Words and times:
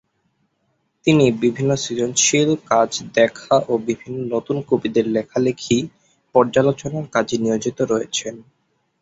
তিনি 1.07 1.25
বিভিন্ন 1.41 1.71
সৃজনশীল 1.75 2.49
কাজ 2.69 2.89
দেখা 3.17 3.55
ও 3.67 3.83
বিভিন্ন 3.87 4.17
নতুন 4.33 4.57
কবিদের 4.69 5.05
লেখালেখি 5.07 5.77
পর্যালোচনার 6.35 7.05
কাজে 7.11 7.35
নিয়োজিত 7.37 7.77
রয়েছেন। 7.91 8.35